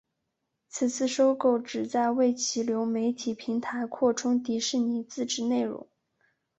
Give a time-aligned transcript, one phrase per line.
[0.67, 5.87] 此次收购旨在为其流媒体平台扩充迪士尼自制内容。